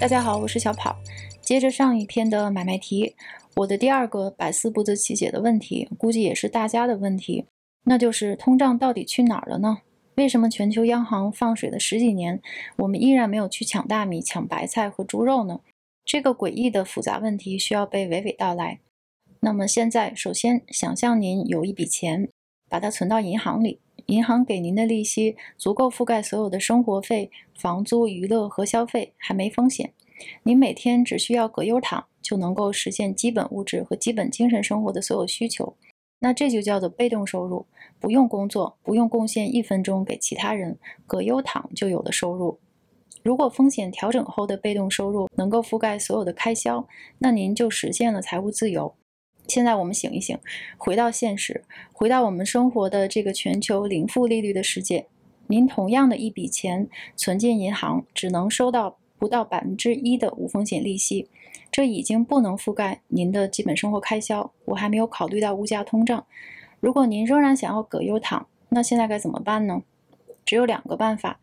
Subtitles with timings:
[0.00, 0.96] 大家好，我是小跑。
[1.42, 3.14] 接着上一篇的买卖题，
[3.56, 7.44] 我的第二个百思不得其解的问题，估计也是大家的问题，
[7.84, 9.82] 那就是通胀到底去哪儿了呢？
[10.14, 12.40] 为什么全球央行放水了十几年，
[12.78, 15.60] 我们依然没有去抢大米、抢白菜和猪肉呢？
[16.02, 18.80] 这个诡异的复杂问题需要被娓娓道来。
[19.40, 22.30] 那么现在，首先想象您有一笔钱，
[22.70, 23.80] 把它存到银行里。
[24.06, 29.92] 银行给您的利息足够覆盖所有的生活费、房租、娱乐和消费，还没风险。
[30.42, 35.76] 您每天只需要葛优躺，就能够实现基本物质和基本精神生活的所有需求。
[36.20, 37.66] 那这就叫做被动收入，
[37.98, 42.58] 不用工作，不用贡献一分钟给其他人，葛优躺就有了收入。
[43.22, 46.86] 如果风险调整后的被动收入能够覆盖所有的开销，
[47.18, 48.94] 那您就实现了财务自由。
[49.46, 50.38] 现在我们醒一醒，
[50.76, 55.06] 回到现实，回到我们生活的这个全球零负利率的世界。
[55.48, 61.28] 您同样的一笔钱存进银行，只能收到不到百分之一的无风险利息，
[61.70, 64.50] 这已经不能覆盖您的基本生活开销。
[64.64, 66.26] 我还没有考虑到物价通胀。
[66.80, 69.82] 如果您仍然想要葛优躺，那现在该怎么办呢？
[70.46, 71.38] 只有两个办法：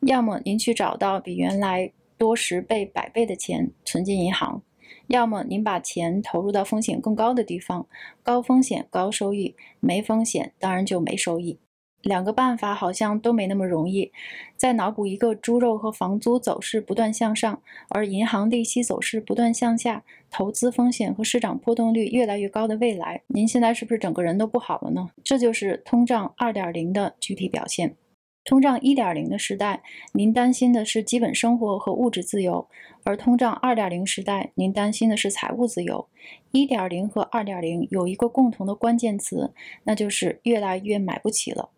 [0.00, 4.62] 要么您去找到比原来多十倍、百倍的钱存进银行。
[5.06, 7.86] 要么您把钱投入到风险更高的地方，
[8.22, 11.58] 高风险高收益，没风险当然就没收益。
[12.02, 14.12] 两个办法好像都没那么容易。
[14.56, 25.10] 再脑补一个猪肉和房租走势不断向上，而银行利息走势不断向下，投资风险和市场波动率越来越高的未来，您现在是不是整个人都不好了呢？
[25.24, 27.96] 这就是通胀二点零的具体表现。
[28.44, 29.82] 通胀一点零的时代，
[30.14, 32.66] 您担心的是基本生活和物质自由；
[33.04, 36.08] 而通胀二点零时代，您担心的是财务自由。
[36.50, 39.52] 一点零和二点零有一个共同的关键词，
[39.84, 41.70] 那就是越来越买不起了。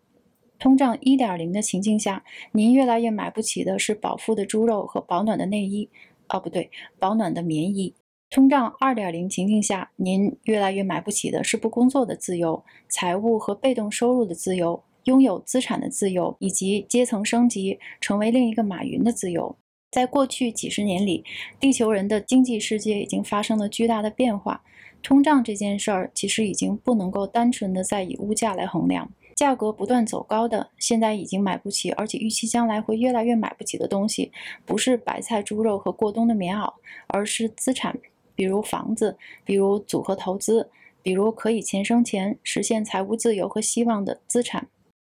[0.65, 5.87] 通胀一点零的情境下，您越来越买不起的是饱腹的猪肉和保暖的内衣，
[6.29, 7.93] 哦，不对，保暖的棉衣。
[8.31, 14.81] 通胀二点零情境下，您越来越买不起的是不工作的自由、财务和被动收入的自由。
[15.03, 19.55] 拥有资产的自由，以及阶层升级成为另一个马云的自由，
[19.91, 21.23] 在过去几十年里，
[21.59, 24.63] 地球人的经济世界已经发生了巨大的变化。
[25.03, 34.31] 通胀这件事儿其实已经不能够单纯的再以物价来衡量，价格不断走高的，现在已经买不起，而且预期将来会越来越买不起的东西，
[34.65, 36.73] 不是白菜、猪肉和过冬的棉袄，
[37.07, 37.97] 而是资产，
[38.33, 40.69] 比如房子，比如组合投资，
[41.03, 44.69] 比如可以钱生钱、实现财务自由和希望的资产。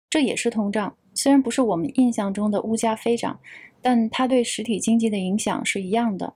[0.08, 3.40] 这也是通胀，虽然不是我们印象中的物价飞涨，
[3.80, 6.34] 但它对实体经济的影响是一样的。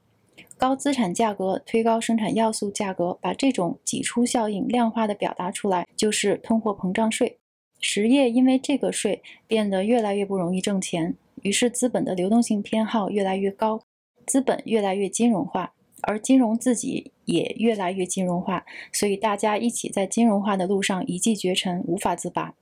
[0.59, 7.39] 高资产价格推高生产要素价格，把这种挤出效应量化的表达出来，就是通货膨胀税。
[7.81, 13.81] 实业因为这个税变得越来越不容易挣钱，于是资本的流动性偏好越来越高，
[14.27, 22.55] 资本越来越金融化，而金融自己也越来越金融化，所以大家一起在金融化的路上一骑绝尘，无法自拔。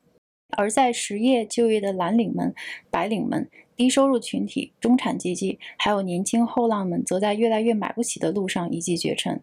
[0.57, 2.55] 而在实业就业的蓝领们、
[2.91, 9.43] 白领们、低收入群体、中产阶级，还有年轻后浪们，则在越来越买不起的路上一骑绝尘。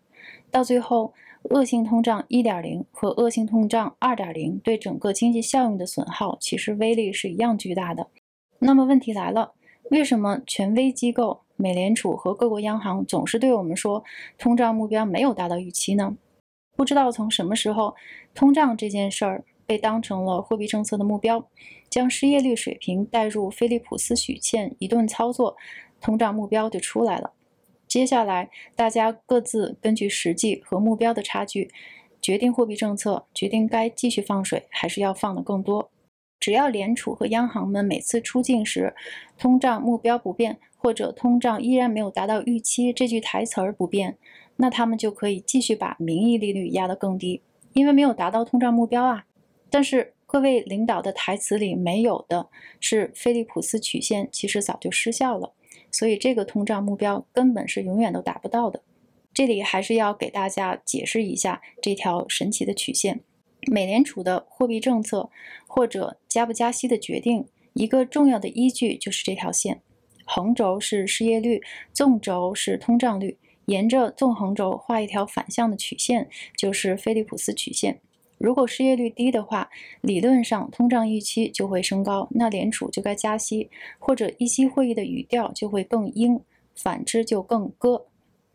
[0.49, 1.13] 到最后，
[1.50, 8.07] 恶性通胀1.0和恶性通胀2.0对整个经济效应的损耗，其实威力是一样巨大的。
[8.59, 9.53] 那么问题来了，
[9.90, 14.03] 为什么权威机构、美联储和各国央行总是对我们说
[14.38, 16.16] 通胀目标没有达到预期呢？
[16.78, 17.96] 不知道从什么时候，
[18.34, 19.44] 通胀这件事儿。
[19.63, 21.47] 被当成了货币政策的目标，
[21.90, 25.56] 将失业率水平带入菲利普斯曲线，一顿操作，
[26.01, 27.31] 通胀目标就出来了。
[27.91, 31.69] 接下来，大家各自根据实际和目标的差距，
[32.22, 35.91] 决定货币政策，决定该继续放水还是要放的更多。
[36.40, 38.96] 只要联储和央行们每次出境时，
[39.38, 44.18] 通胀目标不变，或者通胀依然没有达到预期这句台词儿不变，
[44.56, 47.41] 那他们就可以继续把名义利率压得更低，
[47.74, 49.25] 因为没有达到通胀目标啊。
[49.69, 52.48] 但是各位领导的台词里没有的
[52.80, 55.51] 是，菲利普斯曲线其实早就失效了，
[55.92, 58.81] 所以这个通胀目标根本是永远都达不到的。
[59.33, 63.19] 这里还是要给大家解释一下这条神奇的曲线。
[63.69, 65.30] 美联储的货币政策
[65.68, 69.81] 或者加不加息的决定，一个重要的依据就是这条线，
[70.24, 71.62] 横轴是失业率，
[71.92, 78.00] 纵轴是通胀率，沿着纵横轴画一条反向的曲线，就是菲利普斯曲线。
[78.41, 79.69] 如果失业率低的话，
[80.01, 86.41] 理论上通胀预期就会升高，那联储就该加息，或者议息会议的语调就会更鹰，
[86.75, 88.07] 反之就更鸽。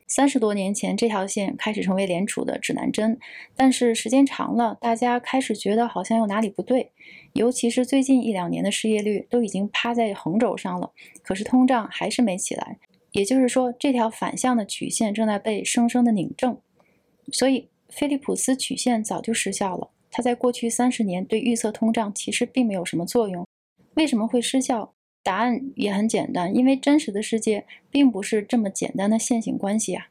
[0.09, 3.19] 三十多年前，这条线开始成为联储的指南针，
[3.57, 6.93] 但是时间长了，大家开始觉得好像有哪里不对，
[7.33, 10.93] 尤其是最近一两年的失业率都已经趴在横轴上了，
[11.23, 12.79] 可是通胀还是没起来。
[13.13, 16.59] 也就是说，这条反向的曲线正在被生生的拧正。
[17.33, 19.91] 所以，菲利普斯曲线早就失效了。
[20.11, 23.47] 它在过去三十年对预测通胀其实并没有什么作用。
[23.95, 24.95] 为什么会失效？
[25.23, 30.07] 答案也很简单，因为真实的世界并不是这么简单的线性关系啊。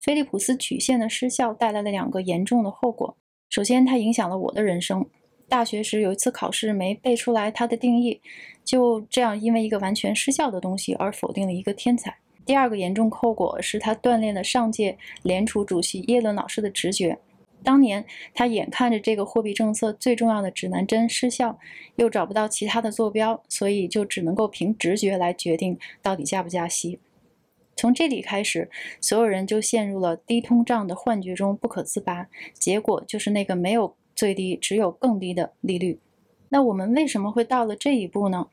[0.00, 3.16] 菲利普斯曲线的失效带来了两个严重的后果。
[3.48, 5.06] 首先，它影响了我的人生。
[5.48, 8.20] 大学时有一次考试没背出来它的定义，
[8.64, 12.18] 就这样因为一个完全失效的东西而否定了一个天才。
[12.46, 17.18] 第二个严重后果是他锻炼了上届联储主席耶伦老师的直觉。
[17.64, 21.58] 当年他眼看着这个货币政策最重要的指南针失效，
[21.96, 27.00] 又找不到其他的坐标，所以就只能够凭直觉来决定到底加不加息。
[27.74, 28.70] 从这里开始，
[29.00, 32.28] 所有人就陷入了低通胀的幻觉中不可自拔。
[32.54, 35.98] 结果就是那个没有最低，只有更低的利率。
[36.50, 38.46] 那我们为什么会到了这一步呢？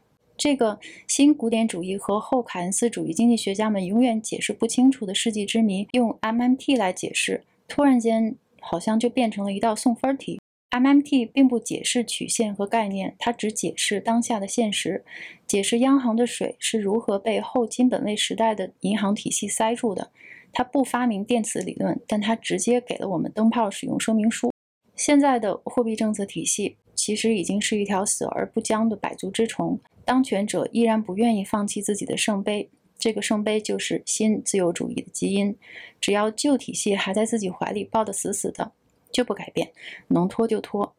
[0.44, 10.42] 这个新古典主义和后凯恩斯主义经济学家们永远解释不清楚的世纪之谜，用 MMT 来解释，突然间好像就变成了一道送分题。
[10.72, 15.06] MMT 并不解释曲线和概念，它只解释当下的现实，
[15.48, 20.12] 解释央行的水是如何被后金本位时代的银行体系塞住的。
[20.52, 24.52] 它不发明电磁理论，但它直接给了我们灯泡使用说明书。
[24.94, 35.56] 现在的货币政策体系其实已经是一条死而不僵的百足之虫，当权者依然不愿意放弃自己的圣杯，这个圣杯就是新自由主义的基因。
[36.00, 38.72] 只要旧体系还在自己怀里抱得死死的。
[39.12, 39.72] 就不改变，
[40.08, 40.96] 能拖就拖。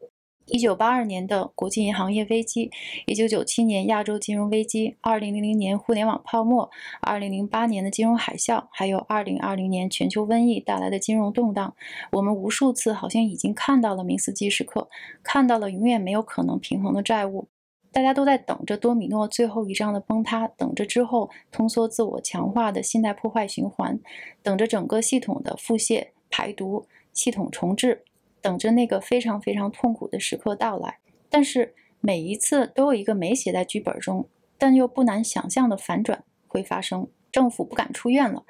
[0.47, 2.69] 一九八二年的国际银行业危机，
[3.07, 6.69] 一九九七年亚洲金融危机，二零零零年互联网泡沫，
[7.01, 11.75] 二零零八年的金融海啸，还有二零二零年全球瘟疫带来的金融动荡，
[12.11, 14.87] 我们无数次好像已经看到了明斯基时刻，
[15.23, 17.47] 看到了永远没有可能平衡的债务。
[17.91, 23.99] 大家都在等着多米诺最后一张的崩塌，等着之后通缩自我强化的信贷破坏循环，
[24.43, 26.85] 等着整个系统的腹泻排毒。
[27.13, 28.03] 系统重置，
[28.45, 30.99] 等着那个非常非常痛苦的时刻到来。
[31.31, 37.07] 但是每一次都有一个没写在剧本中，但又不难想象的反转会发生。
[37.31, 38.45] 政府不敢出院了，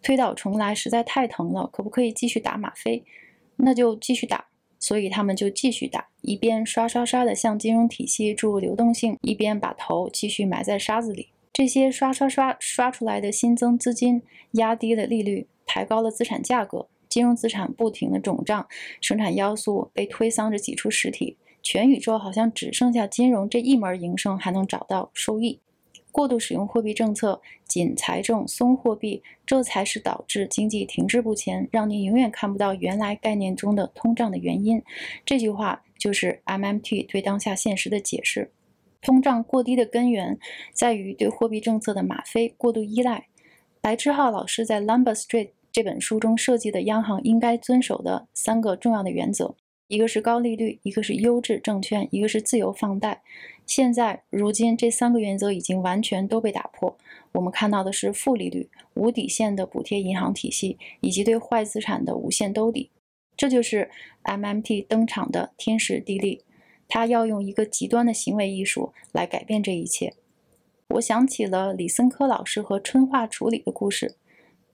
[0.00, 1.66] 推倒重来实在太疼了。
[1.66, 3.04] 可不可以继续打吗啡？
[3.56, 4.46] 那就继续打。
[4.78, 11.32] 所以他们就继续打，一边刷刷刷的向金融体系注入流动性，一边把头继续埋在沙子里。
[11.52, 16.86] 这些刷刷刷刷出来的新增资金，压低了利率，抬高了资产价格。
[17.10, 18.66] 金融资产不停的肿胀，
[19.02, 25.60] 生产要素被推搡着挤出实体，全宇宙好像只剩下金融这一门营生还能找到收益。
[26.12, 34.82] 过度使用货币政策，紧财政松货币，这才是导致经济停滞不前，让您永远看不到原来概念中的通胀的原因。
[35.24, 38.50] 这句话就是 MMT 对当下现实的解释。
[39.00, 40.38] 通胀过低的根源
[40.72, 43.28] 在于对货币政策的吗啡过度依赖。
[43.80, 45.50] 白志浩老师在 Lumber Street。
[45.72, 49.54] 这本书中设计的央行应该遵守的三个重要的原则，
[49.86, 53.22] 一个是高利率，一个是优质证券，一个是自由放贷。
[53.66, 56.98] 现在，如今这三个原则已经完全都被打破，
[57.32, 62.90] 我们看到的是负利率、无底线的补贴银行体系以及对坏资产的无限兜底。
[63.36, 63.88] 这就是
[64.24, 66.42] MMT 登场的天时地利，
[66.88, 70.14] 它要用一个极端的行为艺术来改变这一切。
[70.88, 74.16] 我想起了李森科老师和春化处理的故事。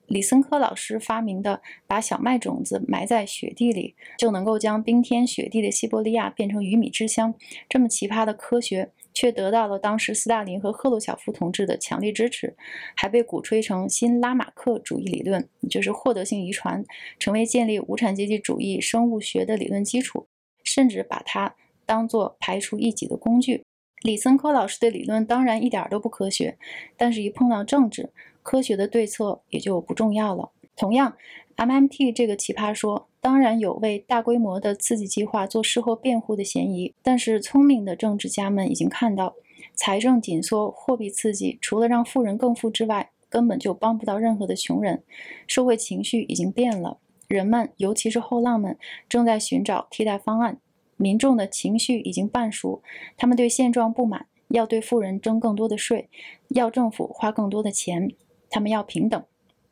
[0.07, 7.35] 李森科老师发明的把小麦种子埋在雪地里，就能够将冰天雪地的西伯利亚变成鱼米之乡，
[7.67, 12.55] 这么奇葩的科学，却得到了当时斯大林和赫鲁晓夫同志的强力支持，
[12.95, 16.85] 还被鼓吹成新拉马克主义理论，就是获得性遗传，
[17.19, 20.27] 成为建立无产阶级主义生物学的理论基础，
[20.63, 23.63] 甚至把它当作排除异己的工具。
[24.03, 26.57] 李森科老师的理论当然一点都不科学，
[26.95, 28.11] 但是一碰到政治。
[28.47, 30.51] 科学的对策也就不重要了。
[30.77, 31.17] 同样
[31.57, 39.35] ，MMT 这个奇葩说当然有为大规模的刺激计划做事后辩护的嫌疑，但是聪明的政治家们已经看到，
[39.75, 45.03] 财政紧缩、货币刺激除了让富人更富之外，根本就帮不到任何的穷人。
[45.45, 48.77] 社会情绪已经变了，人们尤其是后浪们
[49.09, 50.61] 正在寻找替代方案。
[50.95, 52.81] 民众的情绪已经半熟，
[53.17, 56.07] 他们对现状不满，要对富人征更多的税，
[56.47, 58.09] 要政府花更多的钱。
[58.57, 59.23] 他们要平等，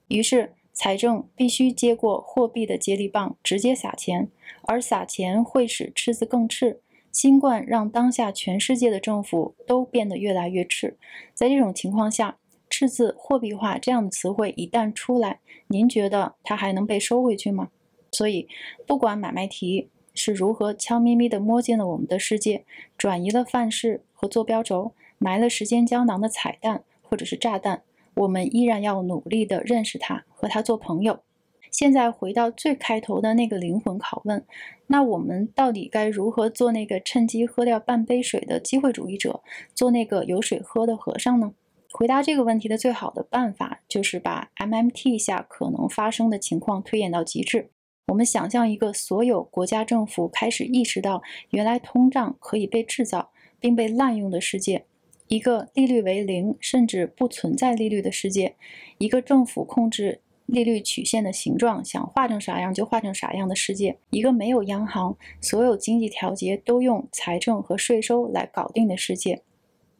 [0.09, 4.29] 于是财政必须接过货币的接力棒，直接撒钱，
[4.61, 6.81] 而撒钱会使赤字更赤。
[7.11, 10.99] 新冠让当下全世界的政府都变得越来越赤。
[11.33, 12.37] 在这种情况下，
[12.69, 15.39] 赤字、货币化这样的词汇一旦出来，
[15.69, 17.69] 您觉得它还能被收回去吗？
[18.11, 18.47] 所以，
[18.85, 22.63] 不管买卖题是如何悄咪咪地摸进了我们的世界，
[22.95, 27.81] 转移了范式和坐标轴，埋了时间胶囊的彩蛋或者是炸弹。
[28.15, 31.19] 我们依然要努力地认识他，和他做朋友。
[31.71, 34.45] 现在回到最开头的那个灵魂拷问：
[34.87, 39.41] 那我们到底该如何做那个趁机喝掉半杯水的机会主义者，
[39.73, 41.53] 做那个有水喝的和尚呢？
[41.91, 47.69] 回答这个问题的最好的办法，就是把 MMT 下可能发生的情况推演到极致。
[48.07, 54.85] 我们想象一个所有国家政府开始意识到，原来通胀可以被制造并被滥用的世界。
[55.27, 58.55] 一个利率为零甚至不存在利率的世界，
[58.99, 69.41] 一个政府控制利率曲线的形状，想画成啥样就画成啥样的世界，一个没有央行，所有经济调节都用财政和税收来搞定的世界。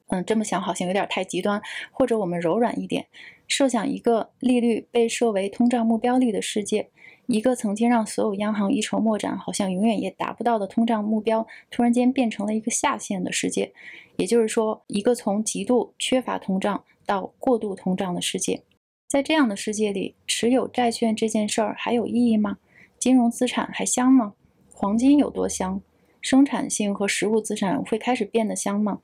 [0.10, 1.60] 嗯，这么想好像有点太极端，
[1.92, 3.08] 或者我们柔软一点，
[3.48, 6.90] 设想一个利率被设为通胀目标率的世界。
[7.28, 13.74] 一个曾经让所有央行一筹莫展、好像永远也达不到的通胀目标，突然间变成了一个下限的世界。
[14.18, 18.64] 也就是说，一个从极度缺乏通胀到过度通胀的世界。
[19.08, 22.58] 在这样的世界里，持有债券这件事儿还有意义吗？
[22.98, 24.34] 金融资产还香吗？
[24.72, 25.82] 黄金有多香？
[26.22, 29.02] 生产性和实物资产会开始变得香吗？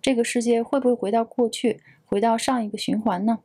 [0.00, 3.40] 这个世界会不会回到过去，回到上一个循环呢？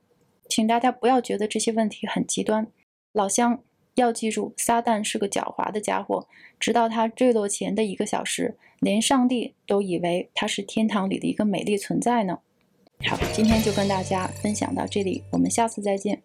[0.47, 2.67] 请大家不要觉得这些问题很极端，
[3.13, 3.61] 老乡。
[3.95, 6.27] 要记住，撒旦是个狡猾的家伙。
[6.59, 12.39] 直到他坠落前的一个小时，连上帝都以为他是天堂里的一个美丽存在呢。
[13.05, 16.21] 好，今天就跟大家分享到这里，我们下次再见。